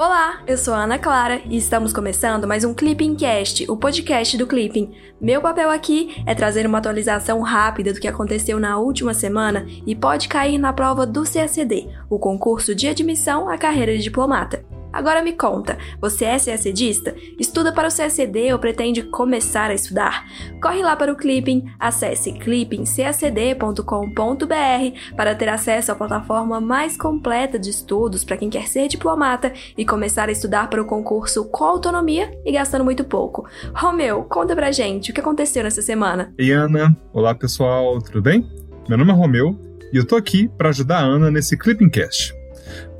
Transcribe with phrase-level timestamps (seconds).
[0.00, 4.38] Olá, eu sou a Ana Clara e estamos começando mais um Clipping Cast, o podcast
[4.38, 4.94] do Clipping.
[5.20, 9.96] Meu papel aqui é trazer uma atualização rápida do que aconteceu na última semana e
[9.96, 14.64] pode cair na prova do CACD, o concurso de admissão à carreira de diplomata.
[14.98, 17.14] Agora me conta, você é CACDista?
[17.38, 20.26] Estuda para o CACD ou pretende começar a estudar?
[20.60, 27.70] Corre lá para o Clipping, acesse clippingcacd.com.br para ter acesso à plataforma mais completa de
[27.70, 32.36] estudos para quem quer ser diplomata e começar a estudar para o concurso com autonomia
[32.44, 33.46] e gastando muito pouco.
[33.72, 36.34] Romeu, conta pra gente o que aconteceu nessa semana.
[36.36, 38.44] Ei Ana, olá pessoal, tudo bem?
[38.88, 39.56] Meu nome é Romeu
[39.92, 42.34] e eu tô aqui para ajudar a Ana nesse Clipping Cast.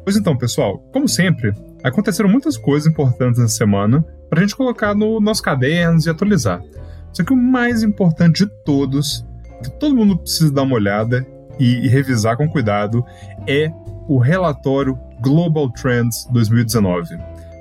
[0.04, 4.94] Pois então, pessoal, como sempre, Aconteceram muitas coisas importantes na semana para a gente colocar
[4.94, 6.62] no nossos cadernos e atualizar.
[7.12, 9.24] Só que o mais importante de todos,
[9.62, 11.26] que todo mundo precisa dar uma olhada
[11.58, 13.04] e, e revisar com cuidado,
[13.46, 13.72] é
[14.08, 17.16] o relatório Global Trends 2019.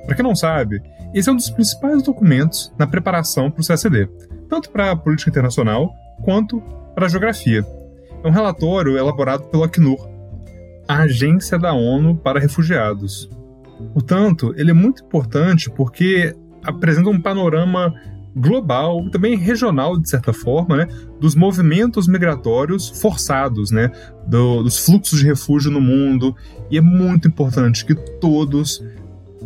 [0.06, 0.82] Para quem não sabe,
[1.14, 4.10] esse é um dos principais documentos na preparação para o CACD,
[4.50, 6.62] tanto para a política internacional quanto
[6.94, 7.66] para a geografia.
[8.24, 10.10] É um relatório elaborado pelo Acnur,
[10.88, 13.30] a Agência da ONU para Refugiados,
[13.94, 17.94] Portanto, ele é muito importante porque apresenta um panorama
[18.36, 20.88] global, também regional de certa forma, né,
[21.20, 23.92] dos movimentos migratórios forçados, né,
[24.28, 26.36] do, dos fluxos de refúgio no mundo.
[26.70, 28.84] E é muito importante que todos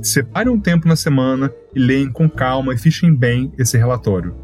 [0.02, 4.36] separem um tempo na semana e leiam com calma e fichem bem esse relatório.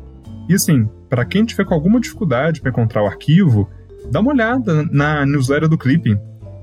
[0.47, 3.69] E assim, para quem tiver com alguma dificuldade para encontrar o arquivo,
[4.09, 6.17] dá uma olhada na newsletter do Clipping.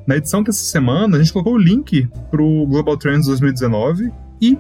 [0.07, 4.59] Na edição dessa semana, a gente colocou o link para o Global Trends 2019 e,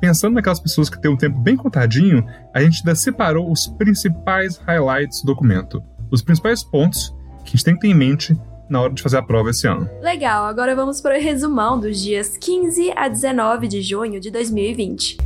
[0.00, 4.56] pensando naquelas pessoas que têm um tempo bem contadinho, a gente ainda separou os principais
[4.56, 5.80] highlights do documento.
[6.10, 8.36] Os principais pontos que a gente tem que ter em mente
[8.68, 9.88] na hora de fazer a prova esse ano.
[10.00, 15.18] Legal, agora vamos para o resumão dos dias 15 a 19 de junho de 2020.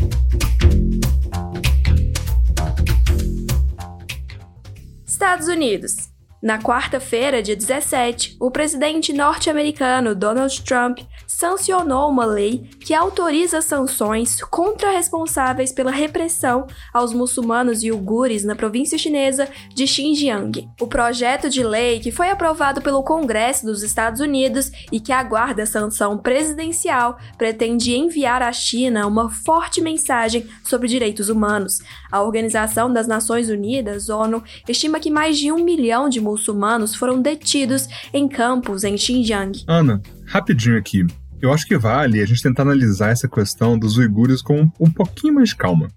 [5.06, 6.13] Estados Unidos.
[6.44, 10.98] Na quarta-feira, dia 17, o presidente norte-americano Donald Trump
[11.36, 18.54] sancionou uma lei que autoriza sanções contra responsáveis pela repressão aos muçulmanos e uigures na
[18.54, 20.68] província chinesa de Xinjiang.
[20.80, 25.66] O projeto de lei, que foi aprovado pelo Congresso dos Estados Unidos e que aguarda
[25.66, 31.80] sanção presidencial, pretende enviar à China uma forte mensagem sobre direitos humanos.
[32.12, 37.20] A Organização das Nações Unidas, ONU, estima que mais de um milhão de muçulmanos foram
[37.20, 39.64] detidos em campos em Xinjiang.
[39.66, 41.04] Ana, rapidinho aqui.
[41.44, 45.34] Eu acho que vale a gente tentar analisar essa questão dos uigures com um pouquinho
[45.34, 45.90] mais de calma.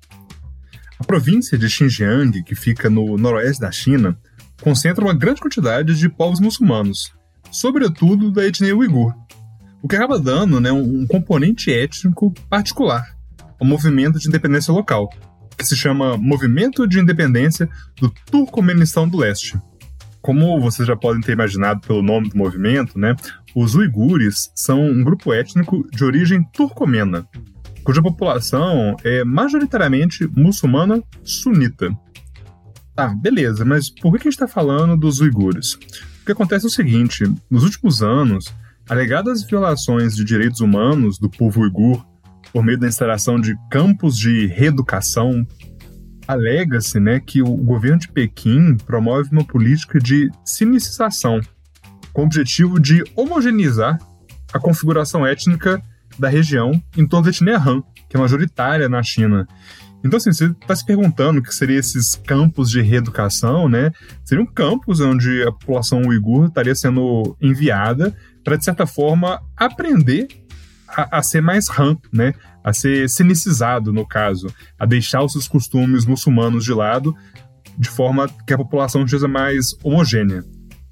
[0.99, 4.19] A província de Xinjiang, que fica no noroeste da China,
[4.61, 7.13] concentra uma grande quantidade de povos muçulmanos,
[7.49, 9.13] sobretudo da etnia uigur,
[9.81, 13.05] o que acaba dando né, um componente étnico particular
[13.57, 15.09] ao movimento de independência local,
[15.57, 17.69] que se chama Movimento de Independência
[18.01, 19.57] do Turcomenistão do Leste.
[20.21, 23.15] Como vocês já podem ter imaginado pelo nome do movimento, né,
[23.59, 27.28] os uigures são um grupo étnico de origem turcomena,
[27.84, 31.90] cuja população é majoritariamente muçulmana sunita.
[32.95, 35.73] Tá, beleza, mas por que a gente está falando dos uigures?
[35.73, 38.53] O que acontece é o seguinte: nos últimos anos,
[38.88, 42.06] alegadas violações de direitos humanos do povo uigur
[42.53, 45.47] por meio da instalação de campos de reeducação
[46.28, 51.39] alega-se né, que o governo de Pequim promove uma política de sinicização,
[52.17, 54.00] com o objetivo de homogeneizar
[54.51, 55.79] a configuração étnica
[56.17, 59.47] da região em torno da etnia Han, que é majoritária na China.
[60.03, 63.91] Então, assim, você está se perguntando o que seriam esses campos de reeducação, né?
[64.25, 70.27] Seriam campos onde a população uigur estaria sendo enviada para, de certa forma, aprender
[70.88, 72.33] a, a, ser mais Han, né?
[72.63, 74.47] a ser sinicizado, no caso,
[74.79, 77.16] a deixar os seus costumes muçulmanos de lado,
[77.77, 80.44] de forma que a população seja mais homogênea.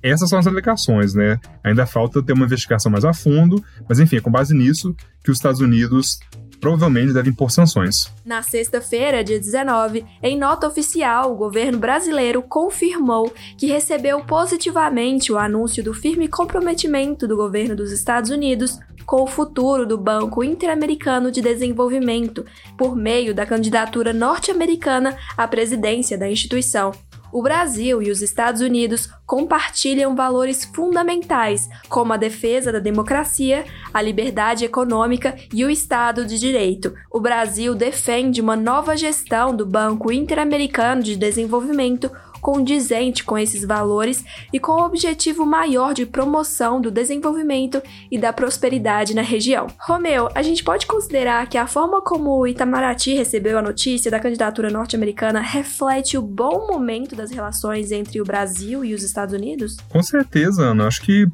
[0.06, 1.40] Essas são as alegações, né?
[1.64, 5.32] Ainda falta ter uma investigação mais a fundo, mas enfim, é com base nisso que
[5.32, 6.20] os Estados Unidos
[6.62, 8.14] provavelmente devem impor sanções.
[8.24, 15.40] Na sexta-feira, dia 19, em nota oficial, o governo brasileiro confirmou que recebeu positivamente o
[15.40, 21.32] anúncio do firme comprometimento do governo dos Estados Unidos com o futuro do Banco Interamericano
[21.32, 22.46] de Desenvolvimento,
[22.78, 26.92] por meio da candidatura norte-americana à presidência da instituição.
[27.36, 34.02] O Brasil e os Estados Unidos compartilham valores fundamentais, como a defesa da democracia, a
[34.02, 36.96] liberdade econômica e o Estado de Direito.
[37.12, 42.10] O Brasil defende uma nova gestão do Banco Interamericano de Desenvolvimento
[42.46, 47.82] condizente com esses valores e com o objetivo maior de promoção do desenvolvimento
[48.12, 49.66] e da prosperidade na região.
[49.80, 54.20] Romeu, a gente pode considerar que a forma como o Itamaraty recebeu a notícia da
[54.20, 59.78] candidatura norte-americana reflete o bom momento das relações entre o Brasil e os Estados Unidos?
[59.90, 60.86] Com certeza, Ana.
[60.86, 61.28] Acho que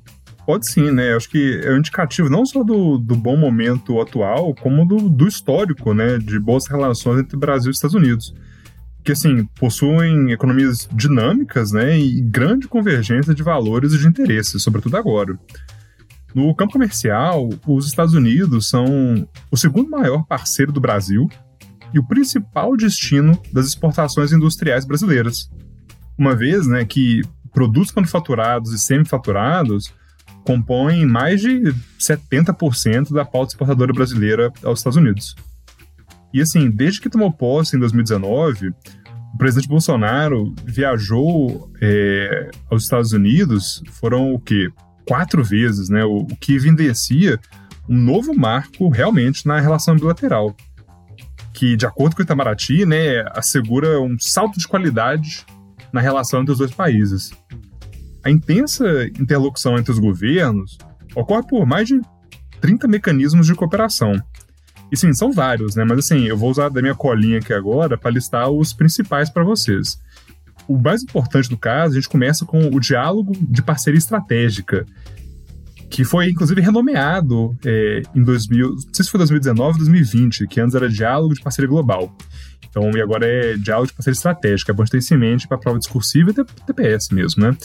[0.46, 1.13] Pode sim, né?
[1.13, 5.28] Acho que é um indicativo não só do, do bom momento atual, como do, do
[5.28, 6.18] histórico, né?
[6.18, 8.34] De boas relações entre Brasil e Estados Unidos.
[9.03, 11.98] Que, assim, possuem economias dinâmicas, né?
[12.00, 15.38] E grande convergência de valores e de interesses, sobretudo agora.
[16.33, 21.30] No campo comercial, os Estados Unidos são o segundo maior parceiro do Brasil
[21.94, 25.50] e o principal destino das exportações industriais brasileiras.
[26.18, 27.21] Uma vez né, que
[27.53, 29.94] produtos manufaturados e semifaturados
[30.45, 35.36] compõem mais de 70% da pauta exportadora brasileira aos Estados Unidos.
[36.33, 38.69] E assim, desde que tomou posse em 2019,
[39.33, 44.69] o presidente Bolsonaro viajou é, aos Estados Unidos, foram o quê?
[45.07, 46.04] Quatro vezes, né?
[46.06, 47.39] O, o que evidencia
[47.89, 50.56] um novo marco realmente na relação bilateral,
[51.54, 55.45] que, de acordo com o Itamaraty, né, assegura um salto de qualidade
[55.92, 57.31] na relação entre os dois países.
[58.24, 60.77] A intensa interlocução entre os governos
[61.16, 62.00] ocorre por mais de
[62.62, 64.13] 30 mecanismos de cooperação.
[64.91, 65.85] E sim, são vários, né?
[65.88, 69.43] Mas assim, eu vou usar da minha colinha aqui agora para listar os principais para
[69.43, 69.97] vocês.
[70.67, 74.85] O mais importante do caso, a gente começa com o diálogo de parceria estratégica,
[75.89, 80.59] que foi inclusive renomeado é, em 2000, não sei se foi 2019 ou 2020, que
[80.59, 82.15] antes era diálogo de parceria global.
[82.69, 85.57] Então, e agora é diálogo de parceria estratégica, é bom ter isso em mente para
[85.57, 87.55] prova discursiva e TPS mesmo, né?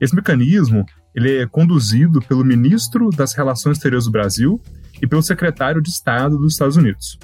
[0.00, 0.84] Esse mecanismo
[1.14, 4.60] ele é conduzido pelo ministro das Relações Exteriores do Brasil
[5.00, 7.18] e pelo secretário de Estado dos Estados Unidos.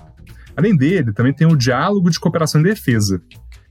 [0.57, 3.21] Além dele, também tem o Diálogo de Cooperação e Defesa,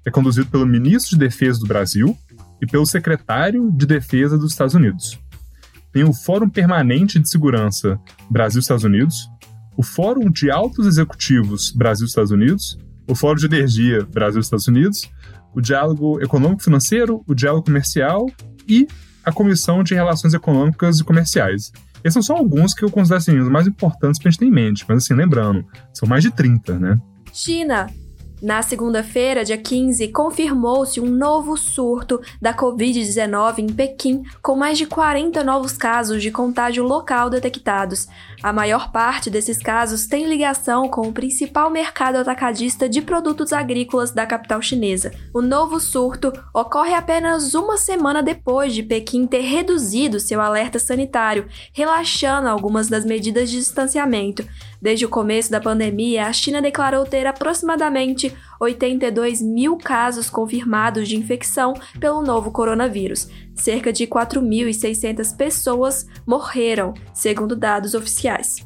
[0.01, 2.17] que é conduzido pelo ministro de Defesa do Brasil
[2.61, 5.19] e pelo secretário de Defesa dos Estados Unidos.
[5.91, 7.99] Tem o Fórum Permanente de Segurança
[8.29, 9.29] Brasil-Estados Unidos,
[9.75, 15.09] o Fórum de Altos Executivos Brasil-Estados Unidos, o Fórum de Energia Brasil-Estados Unidos,
[15.53, 18.29] o Diálogo Econômico-Financeiro, o Diálogo Comercial
[18.67, 18.87] e
[19.23, 21.71] a Comissão de Relações Econômicas e Comerciais.
[22.03, 24.45] Esses são só alguns que eu considero assim, os mais importantes para a gente ter
[24.45, 26.97] em mente, mas assim, lembrando, são mais de 30, né?
[27.31, 27.87] China,
[28.41, 34.85] na segunda-feira, dia 15, confirmou-se um novo surto da Covid-19 em Pequim, com mais de
[34.85, 38.07] 40 novos casos de contágio local detectados.
[38.41, 44.11] A maior parte desses casos tem ligação com o principal mercado atacadista de produtos agrícolas
[44.11, 45.11] da capital chinesa.
[45.33, 51.47] O novo surto ocorre apenas uma semana depois de Pequim ter reduzido seu alerta sanitário,
[51.73, 54.47] relaxando algumas das medidas de distanciamento.
[54.81, 61.17] Desde o começo da pandemia, a China declarou ter aproximadamente 82 mil casos confirmados de
[61.17, 63.27] infecção pelo novo coronavírus.
[63.59, 68.65] Cerca de 4.600 pessoas morreram, segundo dados oficiais.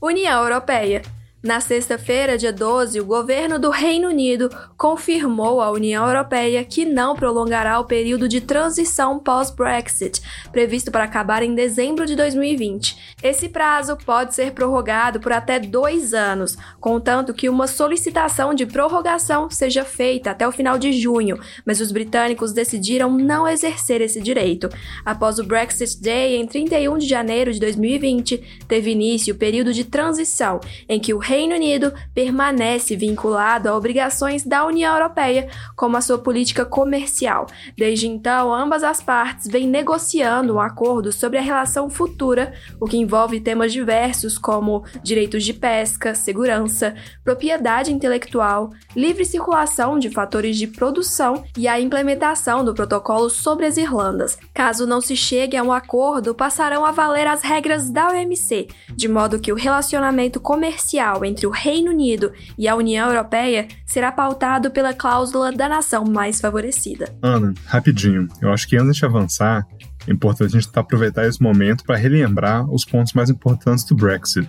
[0.00, 1.00] União Europeia
[1.46, 7.14] na sexta-feira, dia 12, o governo do Reino Unido confirmou à União Europeia que não
[7.14, 10.20] prolongará o período de transição pós-Brexit,
[10.50, 13.14] previsto para acabar em dezembro de 2020.
[13.22, 19.48] Esse prazo pode ser prorrogado por até dois anos, contanto que uma solicitação de prorrogação
[19.48, 24.68] seja feita até o final de junho, mas os britânicos decidiram não exercer esse direito.
[25.04, 29.84] Após o Brexit Day, em 31 de janeiro de 2020, teve início o período de
[29.84, 35.94] transição, em que o Reino Reino Unido permanece vinculado a obrigações da União Europeia, como
[35.98, 37.46] a sua política comercial.
[37.76, 42.96] Desde então, ambas as partes vêm negociando um acordo sobre a relação futura, o que
[42.96, 50.66] envolve temas diversos como direitos de pesca, segurança, propriedade intelectual, livre circulação de fatores de
[50.66, 54.38] produção e a implementação do protocolo sobre as Irlandas.
[54.54, 59.06] Caso não se chegue a um acordo, passarão a valer as regras da OMC, de
[59.06, 64.70] modo que o relacionamento comercial entre o Reino Unido e a União Europeia será pautado
[64.70, 67.14] pela cláusula da nação mais favorecida.
[67.22, 69.66] Ana, rapidinho, eu acho que antes de avançar,
[70.06, 74.48] é importante a gente aproveitar esse momento para relembrar os pontos mais importantes do Brexit.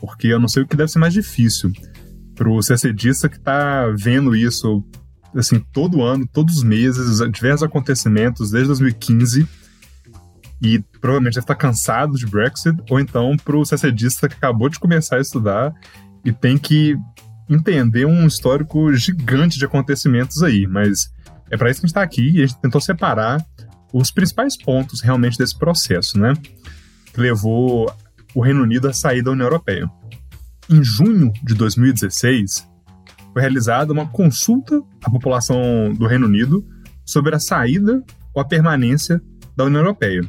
[0.00, 1.72] Porque eu não sei o que deve ser mais difícil
[2.34, 4.84] para o CCDista que está vendo isso
[5.34, 9.46] assim todo ano, todos os meses, diversos acontecimentos desde 2015
[10.60, 14.78] e provavelmente deve estar cansado de Brexit, ou então para o CCDista que acabou de
[14.78, 15.74] começar a estudar
[16.24, 16.96] e tem que
[17.48, 20.66] entender um histórico gigante de acontecimentos aí.
[20.66, 21.12] Mas
[21.50, 23.44] é para isso que a gente está aqui e a gente tentou separar
[23.92, 26.34] os principais pontos realmente desse processo, né?
[27.12, 27.92] Que levou
[28.34, 29.90] o Reino Unido a sair da União Europeia.
[30.68, 32.68] Em junho de 2016,
[33.32, 36.66] foi realizada uma consulta à população do Reino Unido
[37.04, 38.02] sobre a saída
[38.34, 39.22] ou a permanência
[39.56, 40.22] da União Europeia.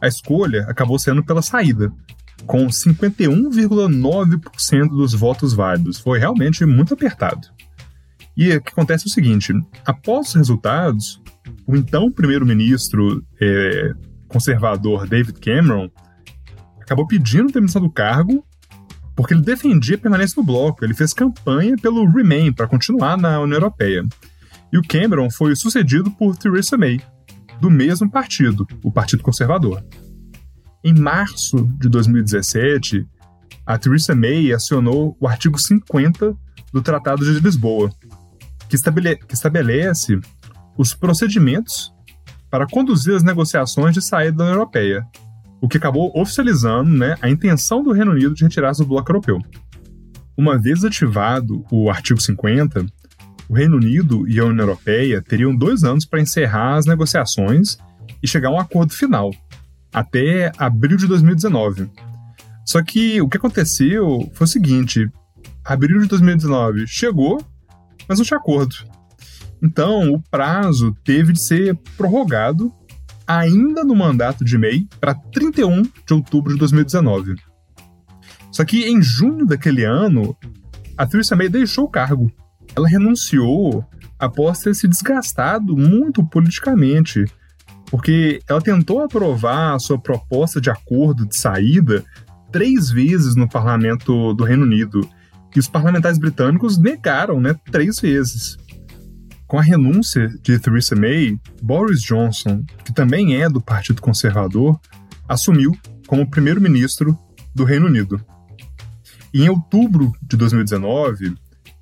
[0.00, 1.92] A escolha acabou sendo pela saída,
[2.46, 5.98] com 51,9% dos votos válidos.
[5.98, 7.48] Foi realmente muito apertado.
[8.36, 11.20] E o que acontece é o seguinte: após os resultados,
[11.66, 13.92] o então primeiro-ministro é,
[14.28, 15.90] conservador David Cameron
[16.80, 18.44] acabou pedindo demissão do cargo
[19.16, 20.84] porque ele defendia a permanência no bloco.
[20.84, 24.04] Ele fez campanha pelo Remain para continuar na União Europeia.
[24.70, 27.00] E o Cameron foi sucedido por Theresa May,
[27.60, 29.84] do mesmo partido, o Partido Conservador.
[30.84, 33.06] Em março de 2017,
[33.64, 36.36] a Theresa May acionou o artigo 50
[36.72, 37.90] do Tratado de Lisboa,
[38.68, 40.20] que, estabele que estabelece
[40.76, 41.92] os procedimentos
[42.50, 45.04] para conduzir as negociações de saída da União Europeia,
[45.60, 49.40] o que acabou oficializando né, a intenção do Reino Unido de retirar-se do bloco europeu.
[50.36, 52.86] Uma vez ativado o artigo 50,
[53.48, 57.78] o Reino Unido e a União Europeia teriam dois anos para encerrar as negociações
[58.22, 59.30] e chegar a um acordo final,
[59.92, 61.90] até abril de 2019.
[62.64, 65.08] Só que o que aconteceu foi o seguinte:
[65.64, 67.44] abril de 2019 chegou,
[68.08, 68.74] mas não tinha acordo.
[69.62, 72.72] Então, o prazo teve de ser prorrogado
[73.26, 77.34] ainda no mandato de May para 31 de outubro de 2019.
[78.52, 80.36] Só que em junho daquele ano,
[80.96, 82.30] a Theresa May deixou o cargo.
[82.76, 83.84] Ela renunciou
[84.18, 87.24] após ter se desgastado muito politicamente,
[87.90, 92.04] porque ela tentou aprovar a sua proposta de acordo de saída
[92.52, 95.08] três vezes no parlamento do Reino Unido,
[95.54, 98.58] e os parlamentares britânicos negaram, né, três vezes.
[99.46, 104.78] Com a renúncia de Theresa May, Boris Johnson, que também é do Partido Conservador,
[105.26, 105.72] assumiu
[106.06, 107.18] como primeiro-ministro
[107.54, 108.20] do Reino Unido.
[109.32, 111.34] E em outubro de 2019,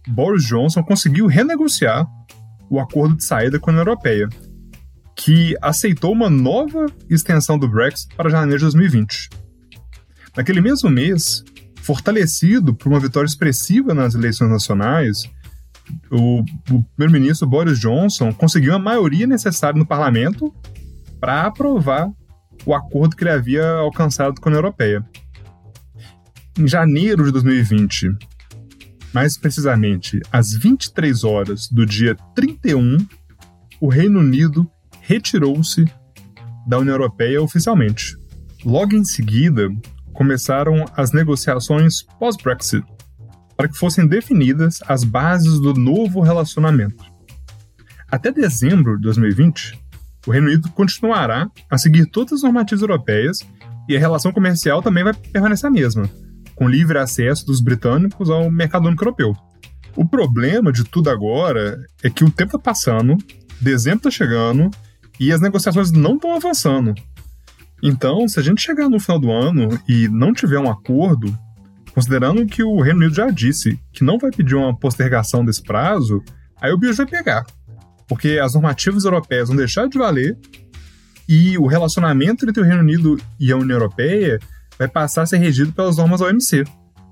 [0.07, 2.07] Boris Johnson conseguiu renegociar
[2.69, 4.29] o acordo de saída com a União Europeia,
[5.17, 9.31] que aceitou uma nova extensão do Brexit para janeiro de 2020.
[10.37, 11.45] Naquele mesmo mês,
[11.81, 15.31] fortalecido por uma vitória expressiva nas eleições nacionais,
[16.11, 20.53] o, o primeiro-ministro Boris Johnson conseguiu a maioria necessária no parlamento
[21.21, 22.11] para aprovar
[22.67, 25.05] o acordo que ele havia alcançado com a União Europeia.
[26.59, 28.11] Em janeiro de 2020,
[29.15, 32.99] mais precisamente às 23 horas do dia 31,
[33.81, 34.69] o Reino Unido
[35.01, 35.85] retirou-se
[36.67, 38.17] da União Europeia oficialmente.
[38.65, 39.69] Logo em seguida,
[40.13, 42.85] começaram as negociações pós-Brexit,
[43.57, 47.05] para que fossem definidas as bases do novo relacionamento.
[48.11, 49.79] Até dezembro de 2020,
[50.27, 53.39] o Reino Unido continuará a seguir todas as normativas europeias
[53.89, 56.09] e a relação comercial também vai permanecer a mesma,
[56.55, 59.35] com livre acesso dos britânicos ao mercado único europeu.
[59.97, 63.17] O problema de tudo agora é que o tempo está passando,
[63.61, 64.71] dezembro está chegando
[65.19, 66.95] e as negociações não estão avançando.
[67.83, 71.37] Então, se a gente chegar no final do ano e não tiver um acordo,
[71.95, 76.21] Considerando que o Reino Unido já disse que não vai pedir uma postergação desse prazo,
[76.61, 77.47] aí o bicho vai pegar.
[78.09, 80.37] Porque as normativas europeias vão deixar de valer
[81.29, 84.41] e o relacionamento entre o Reino Unido e a União Europeia
[84.79, 86.65] vai passar a ser regido pelas normas OMC,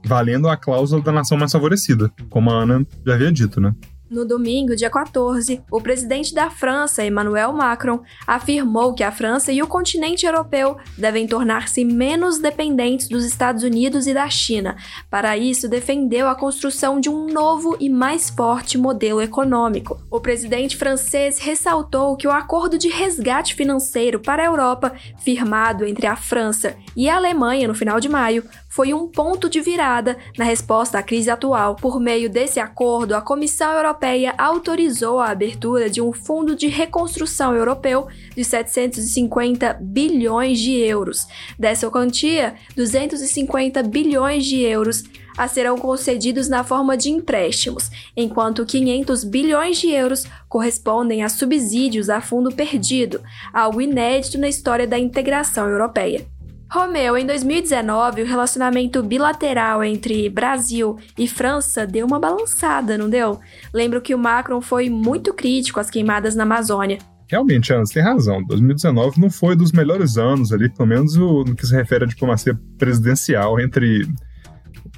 [0.05, 3.75] valendo a cláusula da nação mais favorecida, como a Ana já havia dito, né?
[4.13, 9.63] No domingo, dia 14, o presidente da França, Emmanuel Macron, afirmou que a França e
[9.63, 14.77] o continente europeu devem tornar-se menos dependentes dos Estados Unidos e da China.
[15.09, 19.99] Para isso, defendeu a construção de um novo e mais forte modelo econômico.
[20.11, 24.93] O presidente francês ressaltou que o acordo de resgate financeiro para a Europa,
[25.25, 29.61] firmado entre a França e a Alemanha no final de maio, foi um ponto de
[29.61, 31.77] virada na resposta à crise atual.
[31.77, 37.55] Por meio desse acordo, a Comissão Europeia autorizou a abertura de um fundo de reconstrução
[37.55, 41.29] europeu de 750 bilhões de euros.
[41.59, 45.05] Dessa quantia, 250 bilhões de euros
[45.37, 52.09] a serão concedidos na forma de empréstimos, enquanto 500 bilhões de euros correspondem a subsídios
[52.09, 53.21] a fundo perdido,
[53.53, 56.27] algo inédito na história da integração europeia.
[56.73, 63.39] Romeu, em 2019, o relacionamento bilateral entre Brasil e França deu uma balançada, não deu?
[63.75, 66.97] Lembro que o Macron foi muito crítico às queimadas na Amazônia.
[67.29, 68.43] Realmente, Ana, você tem razão.
[68.45, 72.59] 2019 não foi dos melhores anos ali, pelo menos no que se refere à diplomacia
[72.79, 74.09] presidencial entre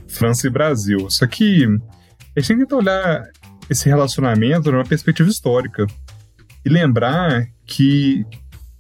[0.07, 1.11] França e Brasil.
[1.11, 1.67] Só que
[2.37, 3.25] a gente tem que olhar
[3.69, 5.89] esse relacionamento numa perspectiva histórica
[6.65, 8.25] e lembrar que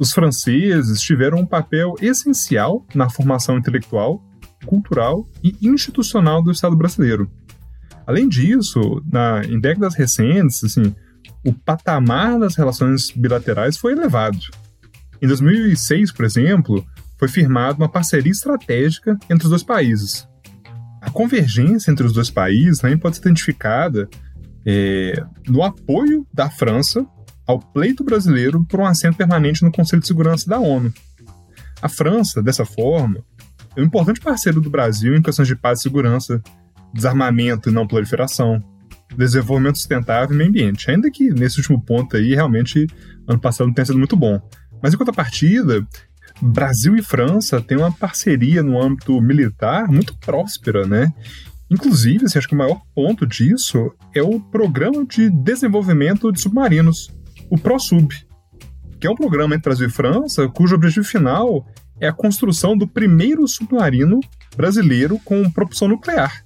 [0.04, 4.22] os franceses tiveram um papel essencial na formação intelectual,
[4.66, 7.30] cultural e institucional do Estado brasileiro.
[8.06, 10.94] Além disso, na, em décadas recentes, assim,
[11.42, 14.38] o patamar das relações bilaterais foi elevado.
[15.22, 16.84] Em 2006, por exemplo,
[17.18, 20.28] foi firmada uma parceria estratégica entre os dois países.
[21.00, 24.06] A convergência entre os dois países também pode ser identificada
[24.66, 27.06] é, no apoio da França
[27.46, 30.92] ao pleito brasileiro por um assento permanente no Conselho de Segurança da ONU.
[31.82, 33.22] A França, dessa forma,
[33.76, 36.42] é um importante parceiro do Brasil em questões de paz e segurança,
[36.92, 38.62] desarmamento e não proliferação,
[39.16, 40.90] desenvolvimento sustentável e meio ambiente.
[40.90, 42.86] Ainda que nesse último ponto aí, realmente,
[43.28, 44.40] ano passado não tenha sido muito bom.
[44.82, 45.86] Mas em contrapartida,
[46.40, 51.12] Brasil e França têm uma parceria no âmbito militar muito próspera, né?
[51.70, 57.10] Inclusive, assim, acho que o maior ponto disso é o Programa de Desenvolvimento de Submarinos,
[57.54, 58.08] o ProSub,
[58.98, 61.64] que é um programa entre Brasil e França cujo objetivo final
[62.00, 64.18] é a construção do primeiro submarino
[64.56, 66.44] brasileiro com propulsão nuclear.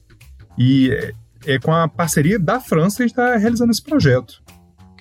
[0.59, 4.43] E é, é com a parceria da França que está realizando esse projeto.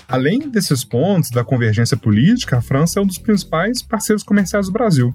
[0.07, 4.71] Além desses pontos da convergência política, a França é um dos principais parceiros comerciais do
[4.71, 5.13] Brasil.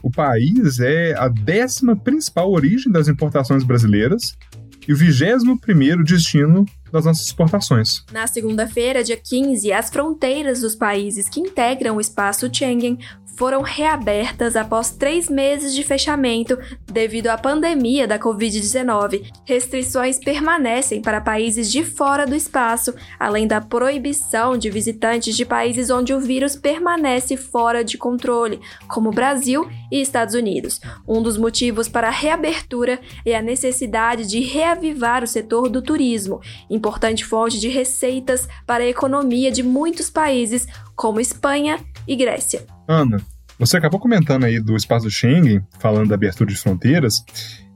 [0.00, 4.38] O país é a décima principal origem das importações brasileiras
[4.86, 8.04] e o vigésimo primeiro destino das nossas exportações.
[8.12, 12.98] Na segunda-feira, dia 15, as fronteiras dos países que integram o espaço Schengen
[13.40, 16.58] foram reabertas após três meses de fechamento
[16.90, 19.30] devido à pandemia da Covid-19.
[19.44, 25.90] Restrições permanecem para países de fora do espaço, além da proibição de visitantes de países
[25.90, 30.80] onde o vírus permanece fora de controle, como Brasil e Estados Unidos.
[31.06, 36.40] Um dos motivos para a reabertura é a necessidade de reavivar o setor do turismo,
[36.68, 40.66] importante fonte de receitas para a economia de muitos países,
[40.96, 42.66] como Espanha e Grécia.
[42.86, 43.24] Ana,
[43.60, 47.22] você acabou comentando aí do espaço Schengen, falando da abertura de fronteiras,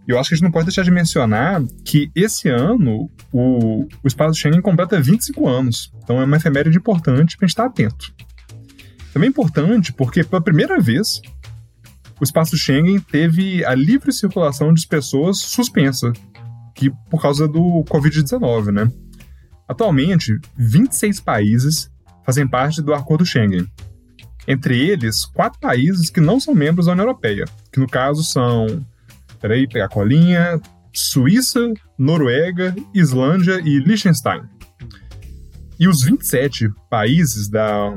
[0.09, 3.85] e eu acho que a gente não pode deixar de mencionar que esse ano o,
[4.03, 5.93] o espaço Schengen completa 25 anos.
[6.03, 8.15] Então é uma efeméride importante para a gente estar atento.
[9.13, 11.21] Também é importante porque, pela primeira vez,
[12.19, 16.13] o espaço Schengen teve a livre circulação de pessoas suspensa,
[16.75, 18.91] que por causa do Covid-19, né?
[19.69, 21.91] Atualmente, 26 países
[22.25, 23.67] fazem parte do Acordo Schengen.
[24.47, 28.85] Entre eles, quatro países que não são membros da União Europeia, que no caso são.
[29.41, 30.61] Peraí, pegar a colinha.
[30.93, 34.43] Suíça, Noruega, Islândia e Liechtenstein.
[35.79, 37.89] E os 27 países da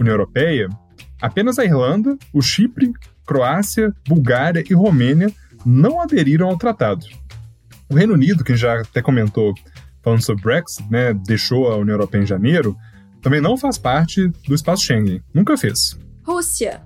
[0.00, 0.68] União Europeia,
[1.20, 2.90] apenas a Irlanda, o Chipre,
[3.26, 5.30] Croácia, Bulgária e Romênia
[5.64, 7.04] não aderiram ao tratado.
[7.88, 9.52] O Reino Unido, que já até comentou
[10.02, 12.76] falando sobre Brexit, né, deixou a União Europeia em janeiro,
[13.22, 15.22] também não faz parte do espaço Schengen.
[15.32, 15.96] Nunca fez.
[16.24, 16.82] Rússia.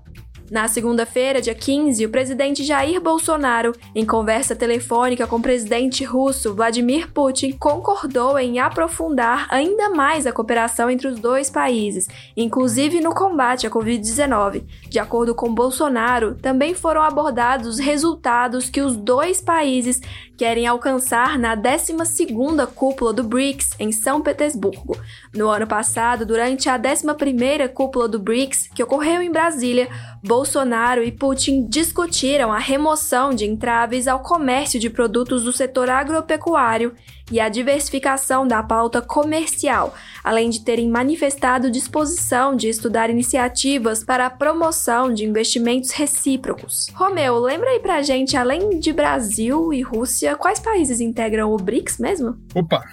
[0.48, 6.54] Na segunda-feira, dia 15, o presidente Jair Bolsonaro, em conversa telefônica com o presidente russo
[6.54, 13.12] Vladimir Putin, concordou em aprofundar ainda mais a cooperação entre os dois países, inclusive no
[13.12, 14.62] combate à Covid-19.
[14.88, 20.00] De acordo com Bolsonaro, também foram abordados os resultados que os dois países
[20.36, 24.96] querem alcançar na 12ª cúpula do BRICS em São Petersburgo.
[25.34, 29.88] No ano passado, durante a 11ª cúpula do BRICS, que ocorreu em Brasília,
[30.22, 36.94] Bolsonaro e Putin discutiram a remoção de entraves ao comércio de produtos do setor agropecuário
[37.30, 44.26] e a diversificação da pauta comercial, além de terem manifestado disposição de estudar iniciativas para
[44.26, 46.88] a promoção de investimentos recíprocos.
[46.94, 51.98] Romeu, lembra aí pra gente, além de Brasil e Rússia, quais países integram o BRICS
[51.98, 52.36] mesmo?
[52.54, 52.84] Opa,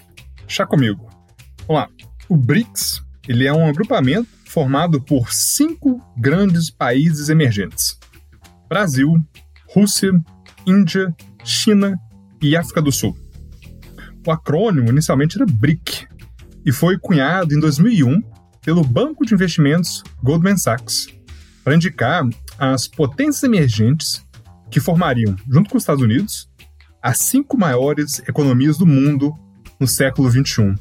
[0.48, 1.08] chá comigo.
[1.68, 1.90] Vamos lá.
[2.28, 7.98] O BRICS ele é um agrupamento formado por cinco grandes países emergentes:
[8.68, 9.16] Brasil,
[9.70, 10.12] Rússia,
[10.66, 12.00] Índia, China
[12.42, 13.23] e África do Sul.
[14.26, 16.08] O acrônimo inicialmente era BRIC
[16.66, 18.22] e foi cunhado em 2001
[18.62, 21.08] pelo banco de investimentos Goldman Sachs
[21.64, 24.26] para indicar as potências emergentes
[24.70, 26.50] que formariam, junto com os Estados Unidos,
[27.02, 29.34] as cinco maiores economias do mundo
[29.80, 30.74] no século XXI.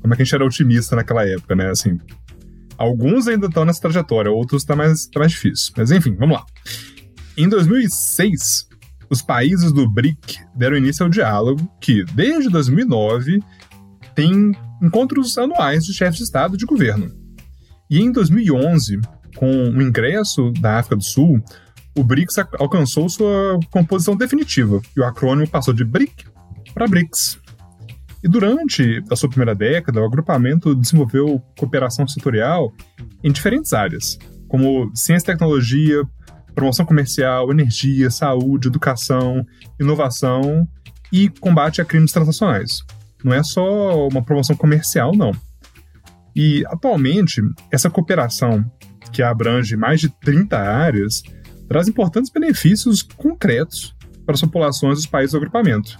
[0.00, 1.70] Como é que a gente era otimista naquela época, né?
[1.70, 1.98] Assim,
[2.76, 5.72] alguns ainda estão nessa trajetória, outros está mais, tá mais difícil.
[5.76, 6.46] Mas enfim, vamos lá.
[7.36, 8.68] Em 2006,
[9.10, 13.42] os países do BRIC deram início ao diálogo que, desde 2009,
[14.14, 17.10] tem encontros anuais de chefes de Estado e de governo.
[17.90, 19.00] E em 2011,
[19.36, 21.42] com o ingresso da África do Sul,
[21.96, 26.26] o BRICS alcançou sua composição definitiva e o acrônimo passou de BRIC
[26.74, 27.38] para BRICS.
[28.22, 32.72] E durante a sua primeira década, o agrupamento desenvolveu cooperação setorial
[33.22, 34.18] em diferentes áreas,
[34.48, 36.02] como ciência e tecnologia,
[36.58, 39.46] promoção comercial, energia, saúde, educação,
[39.78, 40.66] inovação
[41.12, 42.82] e combate a crimes transnacionais.
[43.22, 45.30] Não é só uma promoção comercial, não.
[46.34, 47.40] E, atualmente,
[47.70, 48.68] essa cooperação,
[49.12, 51.22] que abrange mais de 30 áreas,
[51.68, 53.94] traz importantes benefícios concretos
[54.26, 55.96] para as populações dos países do agrupamento.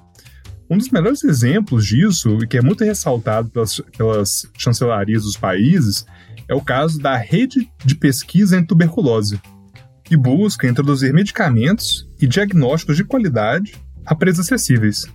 [0.68, 6.04] Um dos melhores exemplos disso, e que é muito ressaltado pelas, pelas chancelarias dos países,
[6.48, 9.40] é o caso da Rede de Pesquisa em Tuberculose,
[10.08, 13.74] que busca introduzir medicamentos e diagnósticos de qualidade
[14.06, 15.06] a preços acessíveis.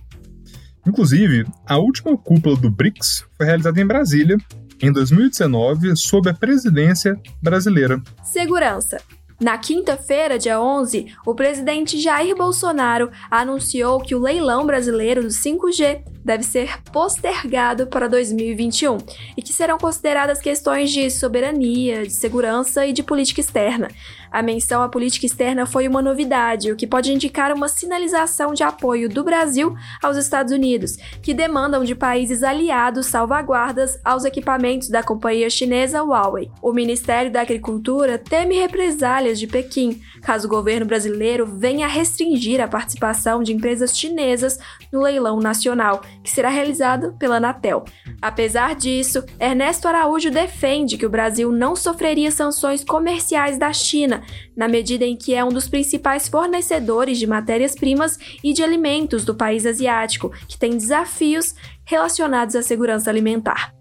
[0.86, 4.36] Inclusive, a última cúpula do BRICS foi realizada em Brasília,
[4.80, 8.00] em 2019, sob a presidência brasileira.
[8.22, 9.00] Segurança.
[9.40, 16.04] Na quinta-feira, dia 11, o presidente Jair Bolsonaro anunciou que o leilão brasileiro do 5G
[16.24, 18.98] deve ser postergado para 2021
[19.36, 23.88] e que serão consideradas questões de soberania, de segurança e de política externa.
[24.34, 28.64] A menção à política externa foi uma novidade, o que pode indicar uma sinalização de
[28.64, 35.04] apoio do Brasil aos Estados Unidos, que demandam de países aliados salvaguardas aos equipamentos da
[35.04, 36.50] companhia chinesa Huawei.
[36.60, 42.60] O Ministério da Agricultura teme represálias de Pequim, caso o governo brasileiro venha a restringir
[42.60, 44.58] a participação de empresas chinesas
[44.92, 47.84] no leilão nacional, que será realizado pela Anatel.
[48.20, 54.22] Apesar disso, Ernesto Araújo defende que o Brasil não sofreria sanções comerciais da China,
[54.56, 59.34] na medida em que é um dos principais fornecedores de matérias-primas e de alimentos do
[59.34, 63.72] país asiático, que tem desafios relacionados à segurança alimentar.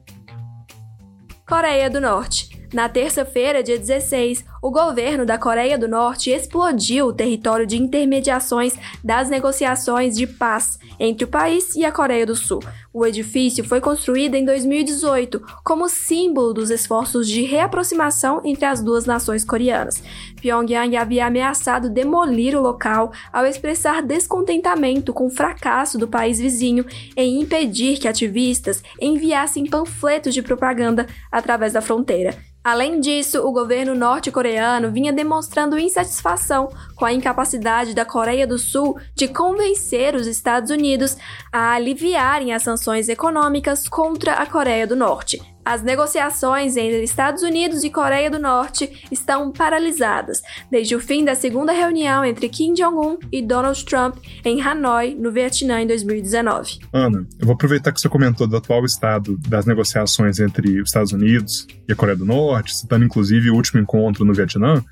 [1.48, 2.50] Coreia do Norte.
[2.74, 8.74] Na terça-feira, dia 16, o governo da Coreia do Norte explodiu o território de intermediações
[9.04, 12.64] das negociações de paz entre o país e a Coreia do Sul.
[12.94, 19.06] O edifício foi construído em 2018 como símbolo dos esforços de reaproximação entre as duas
[19.06, 20.02] nações coreanas.
[20.42, 26.86] Pyongyang havia ameaçado demolir o local ao expressar descontentamento com o fracasso do país vizinho
[27.18, 32.34] em impedir que ativistas enviassem panfletos de propaganda através da fronteira.
[32.64, 34.53] Além disso, o governo norte-coreano
[34.92, 36.70] vinha demonstrando insatisfação
[37.04, 41.18] com a incapacidade da Coreia do Sul de convencer os Estados Unidos
[41.52, 45.42] a aliviarem as sanções econômicas contra a Coreia do Norte.
[45.66, 51.36] As negociações entre Estados Unidos e Coreia do Norte estão paralisadas desde o fim da
[51.36, 56.80] segunda reunião entre Kim Jong-un e Donald Trump em Hanoi, no Vietnã, em 2019.
[56.94, 61.12] Ana, eu vou aproveitar que você comentou do atual estado das negociações entre os Estados
[61.12, 64.84] Unidos e a Coreia do Norte, citando inclusive o último encontro no Vietnã,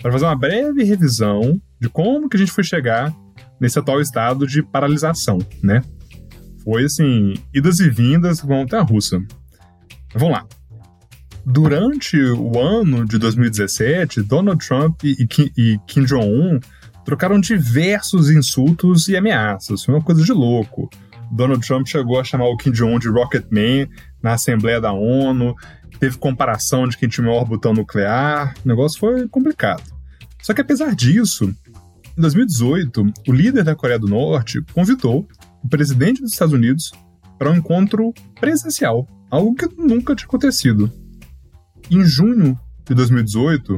[0.00, 3.14] para fazer uma breve revisão de como que a gente foi chegar
[3.60, 5.82] nesse atual estado de paralisação, né?
[6.62, 9.22] Foi assim, idas e vindas com a russa.
[10.14, 10.46] Vamos lá.
[11.44, 15.50] Durante o ano de 2017, Donald Trump e Kim,
[15.86, 16.58] Kim Jong-un
[17.04, 19.84] trocaram diversos insultos e ameaças.
[19.84, 20.90] Foi uma coisa de louco.
[21.30, 23.88] Donald Trump chegou a chamar o Kim Jong-un de Rocket Man
[24.20, 25.54] na Assembleia da ONU,
[25.98, 29.82] teve comparação de quem tinha o maior botão nuclear, o negócio foi complicado.
[30.42, 31.44] Só que apesar disso,
[32.16, 35.26] em 2018, o líder da Coreia do Norte convidou
[35.62, 36.92] o presidente dos Estados Unidos
[37.38, 40.90] para um encontro presencial algo que nunca tinha acontecido.
[41.90, 43.76] Em junho de 2018,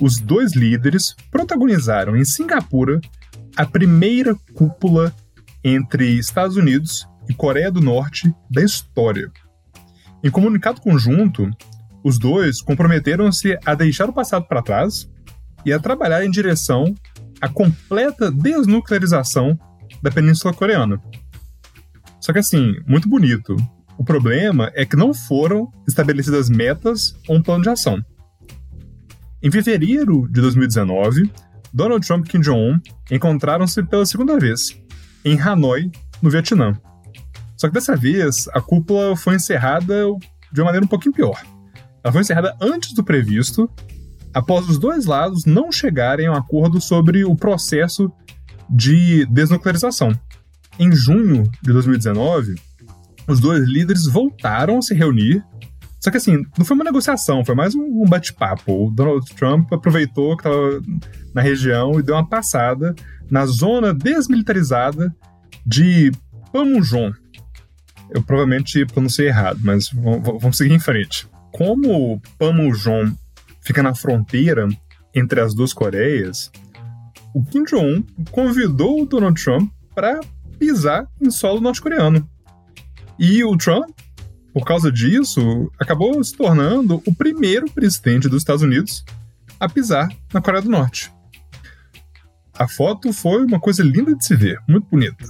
[0.00, 3.00] os dois líderes protagonizaram em Singapura
[3.56, 5.14] a primeira cúpula
[5.62, 9.30] entre Estados Unidos e Coreia do Norte da história.
[10.24, 11.50] Em comunicado conjunto,
[12.02, 15.06] os dois comprometeram-se a deixar o passado para trás
[15.66, 16.94] e a trabalhar em direção
[17.42, 19.58] à completa desnuclearização
[20.02, 20.98] da Península Coreana.
[22.18, 23.54] Só que assim, muito bonito,
[23.98, 28.02] o problema é que não foram estabelecidas metas ou um plano de ação.
[29.42, 31.30] Em fevereiro de 2019,
[31.70, 34.74] Donald Trump e Kim Jong-un encontraram-se pela segunda vez,
[35.22, 36.72] em Hanoi, no Vietnã.
[37.64, 40.04] Só que dessa vez, a cúpula foi encerrada
[40.52, 41.42] de uma maneira um pouquinho pior.
[42.02, 43.70] Ela foi encerrada antes do previsto,
[44.34, 48.12] após os dois lados não chegarem a um acordo sobre o processo
[48.68, 50.12] de desnuclearização.
[50.78, 52.54] Em junho de 2019,
[53.26, 55.42] os dois líderes voltaram a se reunir.
[55.98, 58.88] Só que assim, não foi uma negociação, foi mais um bate-papo.
[58.88, 60.82] O Donald Trump aproveitou que estava
[61.32, 62.94] na região e deu uma passada
[63.30, 65.16] na zona desmilitarizada
[65.64, 66.12] de
[66.52, 67.10] Panmunjom.
[68.14, 71.28] Eu provavelmente pronunciei errado, mas vamos seguir em frente.
[71.50, 73.12] Como Panmunjom
[73.60, 74.68] fica na fronteira
[75.12, 76.52] entre as duas Coreias,
[77.34, 80.20] o Kim Jong-un convidou o Donald Trump para
[80.60, 82.28] pisar em solo norte-coreano.
[83.18, 83.90] E o Trump,
[84.52, 89.04] por causa disso, acabou se tornando o primeiro presidente dos Estados Unidos
[89.58, 91.12] a pisar na Coreia do Norte.
[92.56, 95.24] A foto foi uma coisa linda de se ver, muito bonita.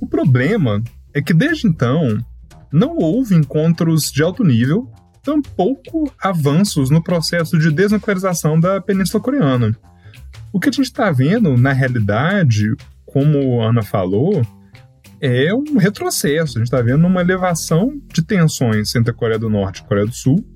[0.00, 0.82] O problema
[1.16, 2.18] é que desde então,
[2.70, 4.86] não houve encontros de alto nível,
[5.22, 9.74] tampouco avanços no processo de desnuclearização da Península Coreana.
[10.52, 12.70] O que a gente está vendo, na realidade,
[13.06, 14.42] como a Ana falou,
[15.18, 16.58] é um retrocesso.
[16.58, 19.86] A gente está vendo uma elevação de tensões entre a Coreia do Norte e a
[19.86, 20.46] Coreia do Sul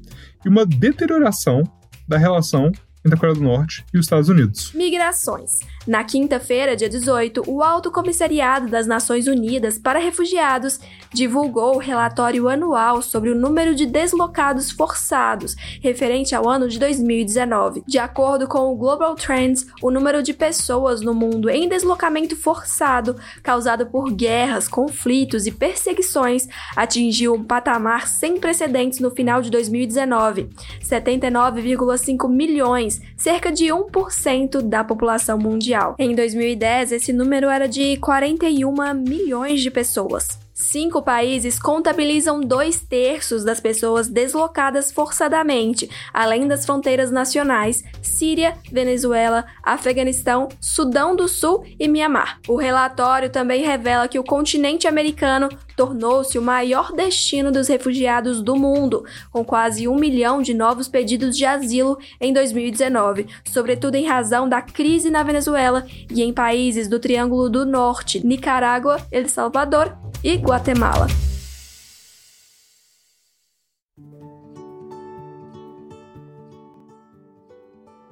[0.45, 1.63] e uma deterioração
[2.07, 2.71] da relação
[3.05, 4.73] entre a Coreia do Norte e os Estados Unidos.
[4.75, 5.59] Migrações.
[5.87, 10.79] Na quinta-feira, dia 18, o Alto Comissariado das Nações Unidas para Refugiados
[11.13, 17.83] divulgou o relatório anual sobre o número de deslocados forçados, referente ao ano de 2019.
[17.87, 23.17] De acordo com o Global Trends, o número de pessoas no mundo em deslocamento forçado,
[23.43, 30.51] causado por guerras, conflitos e perseguições, atingiu um patamar sem precedentes no final de 2019.
[30.83, 35.95] 79,5 milhões, cerca de 1% da população mundial.
[35.99, 40.41] Em 2010, esse número era de 41 milhões de pessoas.
[40.61, 49.47] Cinco países contabilizam dois terços das pessoas deslocadas forçadamente, além das fronteiras nacionais: Síria, Venezuela,
[49.63, 52.39] Afeganistão, Sudão do Sul e Mianmar.
[52.47, 58.55] O relatório também revela que o continente americano tornou-se o maior destino dos refugiados do
[58.55, 64.47] mundo, com quase um milhão de novos pedidos de asilo em 2019, sobretudo em razão
[64.47, 70.37] da crise na Venezuela e em países do Triângulo do Norte, Nicarágua, El Salvador e
[70.51, 71.07] Guatemala.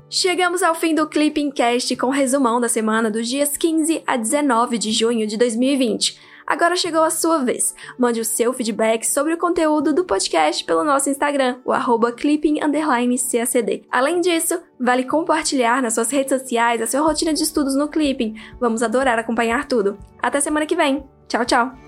[0.08, 4.78] Chegamos ao fim do Clipping Cast com resumão da semana dos dias 15 a 19
[4.78, 6.16] de junho de 2020.
[6.46, 7.74] Agora chegou a sua vez.
[7.98, 13.84] Mande o seu feedback sobre o conteúdo do podcast pelo nosso Instagram, o arroba clipping_cacd.
[13.90, 18.36] Além disso, vale compartilhar nas suas redes sociais a sua rotina de estudos no Clipping.
[18.60, 19.98] Vamos adorar acompanhar tudo.
[20.22, 21.04] Até semana que vem.
[21.26, 21.87] Tchau, tchau!